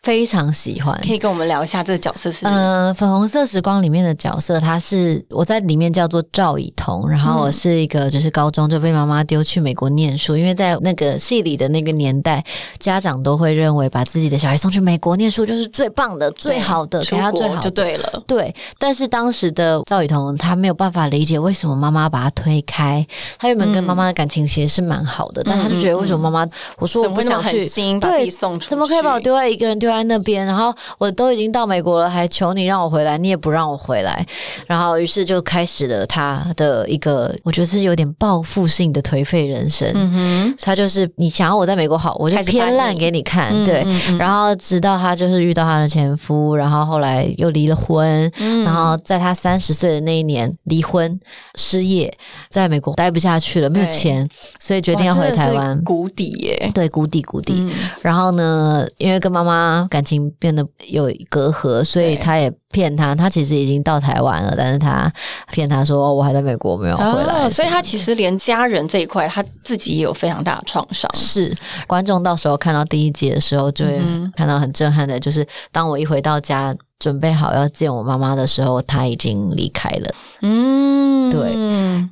[0.04, 0.96] 非常喜欢。
[1.02, 2.46] 可以跟我们聊一下这个角色是？
[2.46, 12.44] 嗯、粉红色时光里面的角色，他是我在里面叫做赵以彤，然后我是一个就是高中就被妈妈丢去美国念书，因为在那个戏里的那个年代，
[12.78, 17.60] 家长都会认为把自己的小孩送去美国念书就是最棒的、最好的，给他最好的。
[17.62, 18.22] 就对了。
[18.26, 23.06] 对，但是当时的赵以彤她没有办法理解为什么妈妈把他推开。
[23.38, 28.68] 她原本跟妈妈的感情其实是蛮好的，但她就觉得为什么妈妈我说我不想去，心把自己送出去？
[28.70, 30.46] 怎么可以把我丢在一个人丢在那边？
[30.46, 34.24] 然后我都已经到美国了，还求你让我回来，你也不让我回来。
[34.66, 39.90] 然后于是就开始了他的一个，我觉得是有点报复性的颓废人生。
[39.94, 43.82] 嗯哼，他就是你想要我在美国好，我就偏烂给你看，嗯对。
[43.86, 51.18] 嗯嗯然后直到他就是遇到他的前夫，然后后来又离了婚，嗯然后在他三十岁的那一年离婚
[51.56, 52.12] 失业，
[52.48, 54.28] 在美国待不下去了，没有钱，
[54.58, 55.82] 所以决定要回台湾。
[55.84, 56.70] 谷底耶。
[56.74, 57.54] 对，谷底谷底。
[57.56, 57.70] 嗯
[58.02, 65.12] 然后呢，因为跟妈妈他感情变得有隔阂，所以他也骗他，他其实已经到台湾了，但是他
[65.52, 71.10] 骗他说哦我还在美国没有回来，哦所以他其实连家人这一块，他自己也有非常大的创伤。
[71.14, 71.54] 是
[71.86, 74.00] 观众到时候看到第一集的时候，就会
[74.34, 76.74] 看到很震撼的，就是当我一回到家。
[77.04, 80.14] 准备好要见我妈妈的时候，她已经离开了。
[80.40, 81.52] 嗯，对。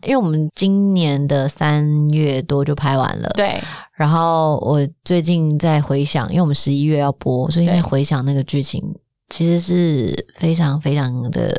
[0.02, 3.59] 因为我们今年的三月多就拍完了，对，
[3.94, 7.74] 然后我最近在回想，因为我们十一月要播，所以对。
[7.74, 8.83] 在回想那个剧情，
[9.31, 11.50] 其实是非常非常的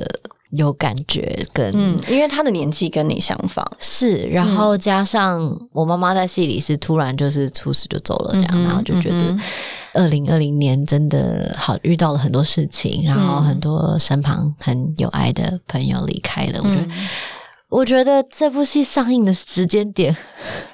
[0.54, 1.72] 有感觉跟。
[1.76, 9.36] 嗯，因为他的年纪跟你相仿，是，然后加上我妈妈在戏里是突然就是出事就走了这样，嗯然后就觉得
[9.94, 16.92] 二零二零年真的好遇到了很多事情，然后嗯很多身旁很有爱的朋友离开了，我觉得嗯。
[17.70, 20.16] 我觉得这部戏上映的时间点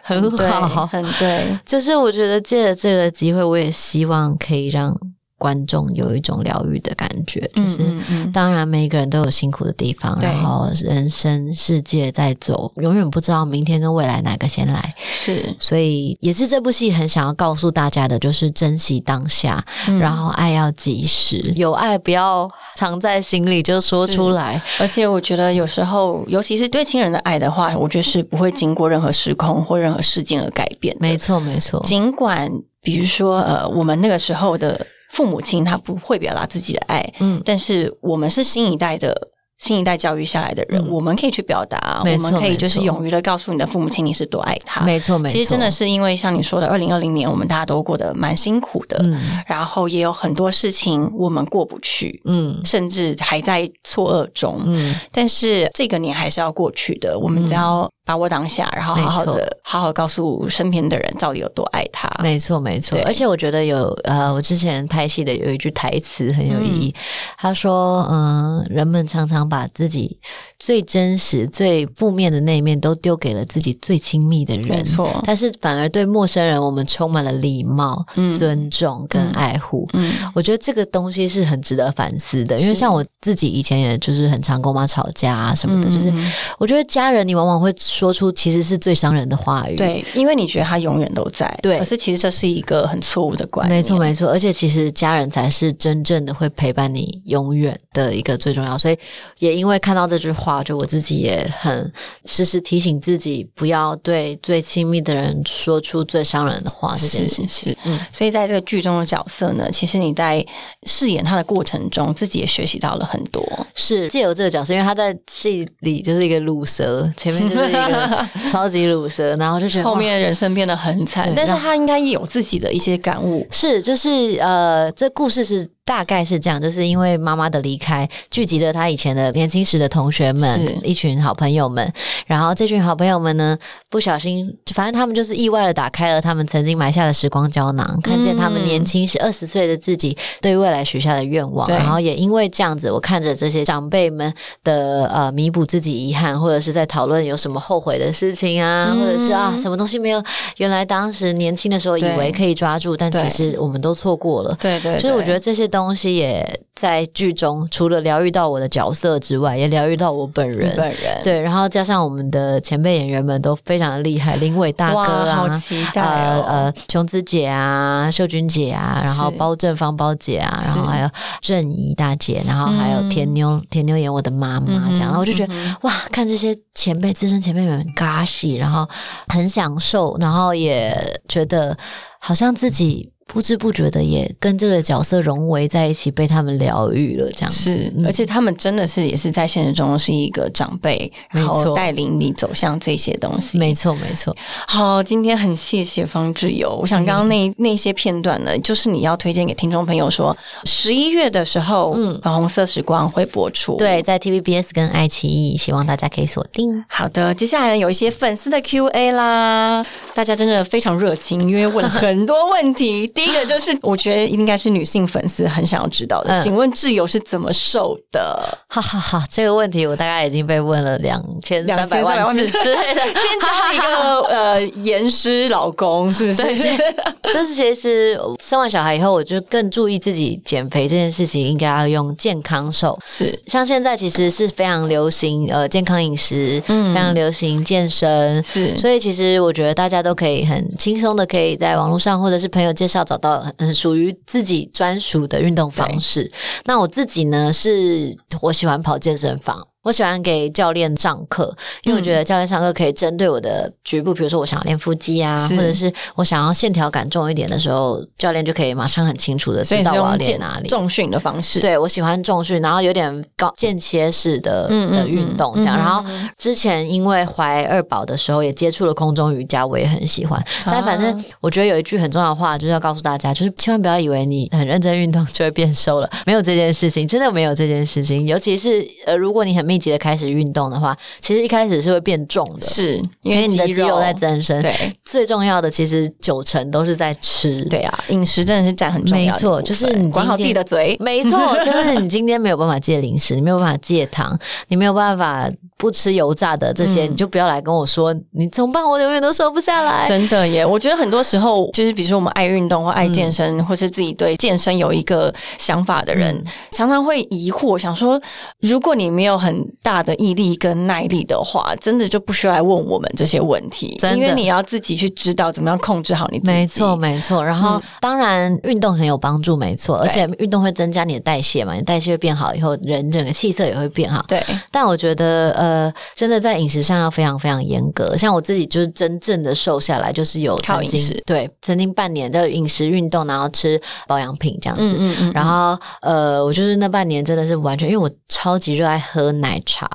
[0.01, 4.93] 很对好，很对，就是我觉得借着这个机会，我也希望可以让
[5.39, 7.77] 观众有一种疗愈的感觉，就是。
[7.79, 8.31] 嗯嗯。
[8.31, 19.97] 当然，每一个人都有辛苦的地方，然后人生世界在走，永远不知道明天跟未来哪个先来，是，所以也是这部戏很想要告诉大家的，就是珍惜当下，嗯。
[19.97, 30.95] 然后爱要及时，有爱不要藏在心里就说出来，而且我觉得有时候，尤其是对亲人的爱的话，我觉得是不会经过任何时空或任何事件而改变。
[30.99, 34.85] 没错，没错，尽管比如说呃，我们那个时候的
[35.19, 39.13] 父母亲他不会表达自己的爱，嗯，但是我们是新一代的。
[39.59, 40.87] 新一代教育下来的人，嗯。
[40.89, 44.85] 我们可以去表达，我们可以就是勇于的告诉你的父母亲你是多爱他。
[44.85, 49.19] 没错，没错，其实真的是因为像你说的，二零二零年我们大家都过得蛮辛苦的，嗯。
[49.45, 52.57] 然后也有很多事情我们过不去，嗯。
[52.63, 54.61] 甚至还在错愕中。
[54.65, 62.09] 嗯，但是这个年还是要过去的，我们只要把握当下，然后好好的、好好地告诉身边的人到底有多爱他。
[62.23, 62.99] 没错，没错。
[63.05, 66.95] 而且我觉得有呃，我之前拍戏的有一句台词很有意义，
[67.37, 70.19] 他说：“嗯、人们常常把自己
[70.57, 75.21] 最真实、最负面的那一面都丢给了自己最亲密的人，没错。
[75.23, 78.31] 但是反而对陌生人，我们充满了礼貌、嗯。
[78.31, 79.87] 尊重跟爱护。
[79.93, 86.11] 嗯，我觉得这个东西是很值得反思的，因为像我自己以前也就是很常跟我妈吵架啊什么的，就是
[86.57, 91.77] 我觉得家人你往往会说出其实是最伤人的话语，对，因为你觉得他永远都在，对。
[91.77, 93.77] 可是其实这是一个很错误的观念。
[93.77, 98.77] 没错，没错，而且其实家人才是真正的会陪伴你永远的一个最重要。
[98.77, 98.97] 所以
[99.39, 101.91] 也因为看到这句话，就我自己也很
[102.25, 107.47] 时时提醒自己，不要对最亲密的人说出最伤人的话这件事是情。
[107.47, 110.45] 是，嗯，所以在这个剧中的角色呢，其实你在
[110.83, 113.43] 饰演他的过程中，自己也学习到了很多。
[113.75, 123.45] 是借由这个角色，因为他在戏里就是一个卤蛇，前面就是一个超级卤蛇，然后就觉得 后面人生变得很惨，但是他应该也有自己的一些感悟。
[123.51, 131.91] 是，就是呃，这故事是大概是这样，就是因为妈妈的离开，聚集了他以前的年轻时的同学是们，一群好朋友们。
[132.27, 133.57] 然后这群好朋友们呢，
[133.89, 141.67] 不小心，反正他们就是意外的打开了他们曾经埋下的时光胶囊，看见他们年轻时二十岁的自己对未来许下的愿望。
[141.67, 144.31] 然后也因为这样子，我看着这些长辈们
[144.63, 150.23] 的呃弥补自己遗憾，或者是在讨论有什么后悔的事情啊，嗯或者是啊什么东西没有
[150.57, 154.55] 原来当时年轻的时候以为可以抓住，但其实我们都错过了。
[154.61, 160.73] 对对所以我觉得得这些东西也在剧中，除了疗愈到我的角色之外，也疗愈到我本人。
[160.75, 166.43] 本人对，然后加上我们的前辈演员们都非常的厉害，林伟大哥啊，好啊，期待哦！
[166.47, 171.09] 呃呃，琼子姐啊，秀君姐啊，然后包正芳包姐啊，然后是还有
[171.41, 178.87] 郑怡大姐，然后还有嗯田妞，田妞演我的妈妈这样，然后我就觉得、嗯哇，看这些前辈资深前辈们尬戏，然后
[179.27, 180.95] 很享受，然后也
[181.27, 181.77] 觉得
[182.19, 183.11] 好像自己。
[183.31, 187.93] 不知不觉的也跟这个角色融为在一起，被他们疗愈了，这样子。
[188.03, 193.59] 而且他们真的是也是在现实中是一个长辈，然后带领你走向这些东西。
[193.59, 194.35] 没错，没错。
[194.67, 196.75] 好，今天很谢谢方志友。
[196.81, 203.77] 我想刚刚那、那些片段呢，就是你要推荐给听众朋友说，十一月的时候，嗯嗯，粉红色时光会播出。
[203.77, 206.83] 对，在 TVBS 跟爱奇艺，希望大家可以锁定。
[206.89, 213.05] 好的，接下来呢有一些粉丝的 Q&A 啦，大家真的非常热情，因为问了很多问题。
[213.19, 218.57] 第一个就是我觉得应该是女性粉丝很想要知道的，嗯请问挚友是怎么瘦的？
[218.67, 223.01] 哈哈哈，这个问题我大概已经被问了两千三百2300万次次之类的。
[223.19, 226.43] 先交一个呃严师老公，是不是？
[226.43, 226.79] 对
[227.33, 232.97] 就是其实生完小孩以后，我就更注意自己减肥这件事情，应该要用健康瘦。
[233.05, 246.31] 是像现在其实是非常流行呃健康饮食，嗯非常流行健身，是，所以其实我觉得大家都可以很轻松的可以在网络上或者是朋友介绍找找到很属于自己专属的运动方式。
[246.65, 249.67] 那我自己呢，是我喜欢跑健身房。
[249.89, 260.69] 我喜欢给教练上课，因为我觉得教练上课可以针对我的局部，比如说我想要练腹肌啊，或者是我想要线条感重一点的时候，教练就可以马上很清楚的知道我要练哪里。
[260.69, 265.75] 重训的方式，对我喜欢重训，然后有点高间歇式的的运动这样。
[265.75, 270.39] 然后之前因为怀二宝的时候也接触了空中瑜伽，我也很喜欢。
[270.65, 278.27] 但反正我觉得有一句很重要的话，就是要告诉大家，就是千万不要以为你很认真运动就会变瘦了，没有这件事情，真的没有这件事情。
[278.27, 284.61] 尤其是呃，如果你很密集的开始运动的话，其实一开始是会变重的，是因为你的肌肉在增生。
[284.61, 284.73] 对，
[285.05, 287.63] 最重要的其实九成都是在吃。
[287.65, 289.33] 对啊，饮食真的是占很重要。
[289.33, 290.97] 没错，就是你管好自己的嘴。
[290.99, 295.49] 没错，就是你今天没有办法戒零食，你没有办法戒糖，你没有办法
[295.79, 300.05] 不吃油炸的这些，你就不要来跟我说你怎么办，我永远都瘦不下来。
[300.05, 308.21] 真的耶，我觉得很多时候就是，比如说我们爱运动或爱健身，或是自己对健身有一个想法的人，常常会疑惑，想说
[308.59, 316.51] 如果你没有很大的毅力跟耐力的话，真的就不需要来问我们这些问题，因为你要自己去知道怎么样控制好你自己。
[316.51, 317.41] 没错，没错。
[317.41, 324.25] 然后当然运动很有帮助，没错，而且运动会增加你的代谢嘛，你代谢会变好，以后人整个气色也会变好。
[324.27, 324.43] 对。
[324.69, 325.68] 但我觉得呃，
[326.15, 328.15] 真的在饮食上要非常非常严格。
[328.17, 334.95] 像我自己就是真正的瘦下来，就是有靠饮食，对，曾经半年的饮食运动，然后吃保养品这样子。
[334.97, 335.31] 嗯嗯。
[335.33, 339.89] 然后呃，我就是那半年真的是完全，因为我超级热爱喝奶茶。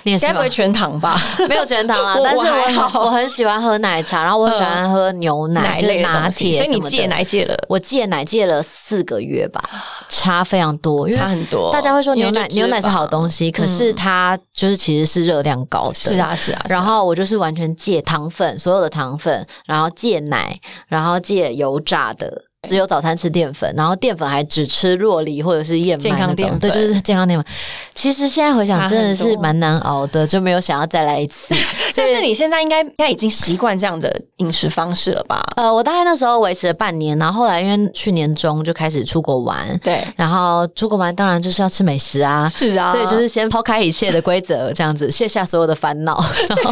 [0.00, 1.20] 哇，你该不会全糖吧？
[1.48, 6.52] 没有全糖啊， 但是我我很喜欢喝奶茶，然后我很喜欢喝牛奶，就是拿铁。
[6.54, 7.54] 所以你戒奶戒了？
[7.68, 9.62] 我戒奶戒了四个月吧，
[10.08, 11.72] 差非常多，差很多。
[11.72, 15.94] 大家会说牛奶牛奶是好东西，可是它就是其实是热量高的。
[15.94, 16.62] 是啊是啊。
[16.68, 22.44] 然后我就是完全戒糖分，所有的糖分，然后戒奶，然后戒油炸的。
[22.68, 27.46] 只有早餐吃淀粉，然后淀粉还只吃若梨或者是燕麦那种，对，就是健康淀粉。
[27.94, 31.54] 其实现在回想，真的是蛮难熬的，就没有想要再来一次。
[31.96, 35.42] 但是你现在应该应该已经习惯这样的饮食方式了吧？
[35.56, 46.22] 呃，我大概那时候维持了半年，然后后来因为去年中就开始出国玩，对，然后出国玩当然就是要吃美食啊，是啊，所以就是先抛开一切的规则，这样子卸下所有的烦恼。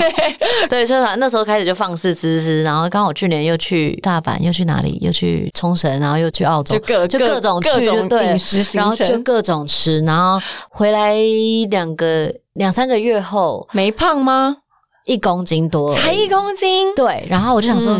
[0.68, 4.98] 对，所以那时候开始就放肆吃吃，然后刚好去年又去大阪，又去哪里？
[5.00, 8.36] 又去冲绳，然后又去澳洲，就各就各种去就对，
[8.74, 11.14] 然后就各种吃，然后回来
[11.70, 14.56] 两个两三个月后没胖吗？
[15.06, 17.98] 一公斤多，才一公斤，对，然后我就想说。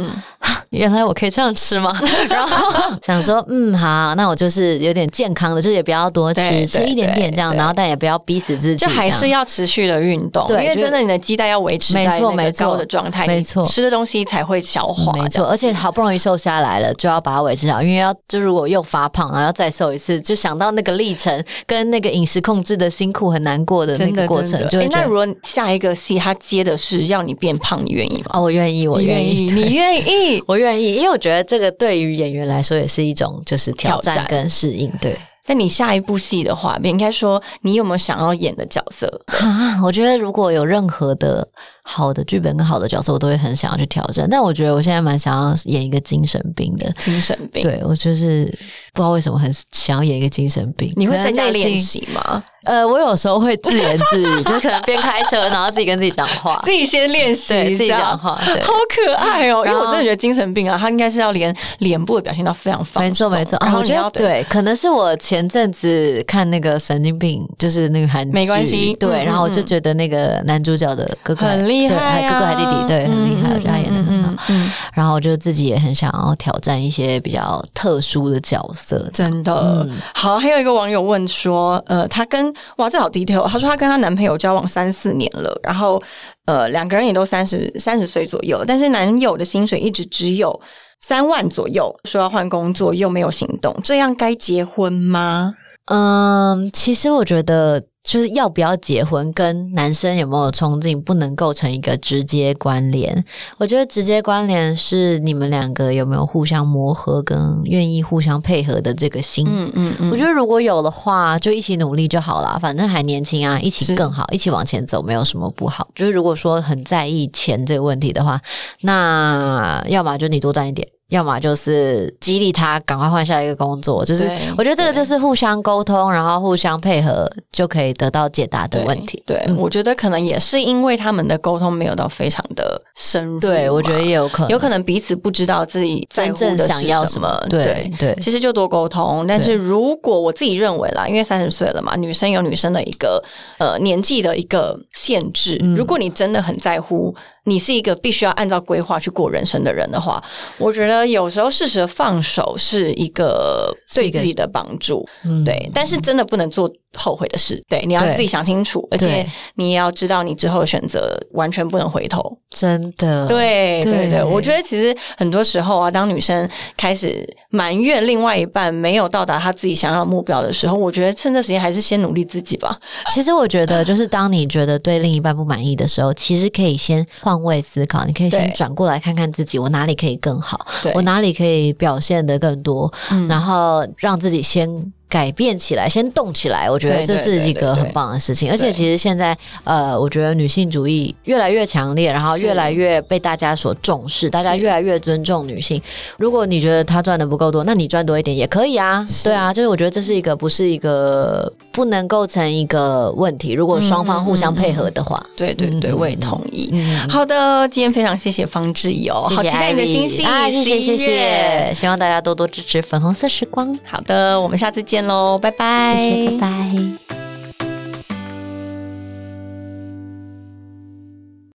[0.70, 1.98] 原来我可以这样吃吗？
[2.28, 15.46] 然后 想说，嗯，好，那我就是有点健康的，就也不要多吃，吃一点点这样，然后但也不要逼死自己，就还是要持续的运动，对，因为真的你的肌带要维持在那个高的状态，没错，吃的东西才会消化，没错。
[15.46, 28.30] 而且好不容易瘦下来了，就要把它维持好，因为要就如果又发胖，然后要再瘦一次，就想到那个历程跟那个饮食控制的辛苦很难过的那个过程，就那如果下一个戏他接的是要你变胖，你愿意吗？
[28.34, 31.38] 哦，我愿意，我愿意，你愿意，我愿意，因为我觉得。
[31.48, 35.16] 这个对于演员来说也是一种就是挑战跟适应，对。
[35.46, 39.80] 那你下一部戏的话，应该说你有没有想要演的角色啊？
[39.82, 41.48] 我觉得如果有任何的
[41.90, 44.28] 好的剧本跟好的角色，我都会很想要去挑战。
[44.30, 48.44] 但我觉得我现在蛮想要演一个精神病的精神病，对我就是
[48.92, 50.92] 不知道为什么很想要演一个精神病。
[50.96, 52.44] 你会在家练习吗？
[52.64, 59.64] 呃，我有时候会自言自语，就可能边开车，然后自己跟自己讲话， 自己先练习，自己讲话，对好可爱哦！
[59.64, 63.56] 因为我真的觉得精神病啊，他应该是要连脸部的表现都非常放没错没错。
[63.74, 74.34] 我觉得对，可能是我前阵子看那个神经病，就是那个韩没关系，对，然后我就觉得那个男主角的哥哥很厉害，哥哥还弟弟，对，很厉害，我觉得他演的很好。
[74.48, 79.86] 嗯然后我就自己也很想要挑战一些比较特殊的角色，真的。
[80.14, 83.46] 好，还有一个网友问说，呃，他跟哇，这好 detail。
[83.46, 86.02] 她说她跟她男朋友交往三四年了，然后
[86.46, 90.60] 呃两个人也都三十三十岁左右，但是男友的薪水一直只有
[91.00, 95.54] 三万左右，说要换工作又没有行动，这样该结婚吗？
[95.86, 97.82] 嗯，其实我觉得。
[98.08, 103.22] 就是要不要结婚，跟男生有没有冲劲不能构成一个直接关联。
[103.58, 109.44] 我觉得直接关联是你们两个有没有互相磨合，跟愿意互相配合的这个心。
[109.46, 110.10] 嗯嗯嗯。
[110.10, 112.58] 我觉得如果有的话，就一起努力就好了。
[112.58, 115.86] 反正还年轻啊，一起更好，一起往前走，没有什么不好。
[115.94, 118.40] 就是如果说很在意钱这个问题的话，
[118.80, 120.88] 那要么就你多赚一点。
[121.08, 129.22] 要么就是激励他赶快换下一个工作，就是我觉得这个就是互相沟通，然后互相配合就可以得到解答的问题。
[129.26, 133.40] 对，我觉得可能也是因为他们的沟通没有到非常的深入。
[133.40, 137.28] 对，我觉得也有可能，有可能彼此不知道自己真正想要什么。。
[137.48, 143.22] 对对，其实就多沟通，但是如果我自己认为啦，因为三十岁了嘛，女生有女生的一个
[143.56, 145.58] 呃年纪的一个限制。
[145.62, 150.22] 嗯如果你真的很在乎，你是一个必须要按照规划去过人生的人的话，
[150.58, 155.06] 我觉得有时候适时的放手是一个对自己的帮助。
[155.24, 157.62] 嗯对，但是真的不能做后悔的事。
[157.68, 159.26] 对，你要自己想清楚，而且
[159.56, 162.38] 你也要知道你之后的选择完全不能回头。
[162.50, 172.76] 真的，对对对对，我觉得其实很多时候啊，当女生开始埋怨另外一半没有到达她自己想要的目标的时候，我觉得趁这时间还是先努力自己吧。
[173.12, 184.92] 其实我觉得，就是当你觉得对另一半不满意的时候，其实可以先换位思考，你可以先转过来看看自己，我哪里可以更好，我哪里可以表现得更多，嗯然后让自己先。
[185.08, 188.50] 改变起来，先动起来，我觉得这是一个很棒的事情。
[188.50, 195.80] 而且其实现在，呃，我觉得女性主义越来越强烈，然后越来越被大家所重视，大家越来越尊重女性。
[196.18, 199.06] 如果你觉得她赚的不够多，那你赚多一点也可以啊。
[199.24, 203.52] 对啊，就是我觉得这是一个不是一个不能构成一个问题。
[203.52, 206.68] 如果双方互相配合的话，对对对，嗯我也同意。
[206.72, 210.50] 嗯，好的，今天非常谢谢方志怡哦，好期待你的新戏，啊！
[210.50, 217.27] 谢谢谢谢，希望大家多多支持粉红色时光，好的，我们下次见喽，拜拜，谢谢，拜拜。